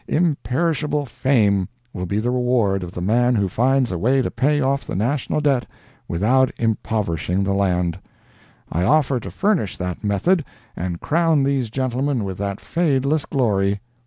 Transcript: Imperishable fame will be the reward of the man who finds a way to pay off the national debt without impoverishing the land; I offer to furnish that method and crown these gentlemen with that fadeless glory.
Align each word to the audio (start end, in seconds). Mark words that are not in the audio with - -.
Imperishable 0.07 1.05
fame 1.05 1.67
will 1.93 2.07
be 2.07 2.17
the 2.17 2.31
reward 2.31 2.81
of 2.81 2.91
the 2.91 3.03
man 3.03 3.35
who 3.35 3.47
finds 3.47 3.91
a 3.91 3.99
way 3.99 4.19
to 4.19 4.31
pay 4.31 4.59
off 4.59 4.83
the 4.83 4.95
national 4.95 5.39
debt 5.41 5.67
without 6.07 6.49
impoverishing 6.57 7.43
the 7.43 7.53
land; 7.53 7.99
I 8.71 8.83
offer 8.83 9.19
to 9.19 9.29
furnish 9.29 9.77
that 9.77 10.03
method 10.03 10.43
and 10.75 10.99
crown 11.01 11.43
these 11.43 11.69
gentlemen 11.69 12.23
with 12.23 12.39
that 12.39 12.59
fadeless 12.59 13.25
glory. 13.27 13.79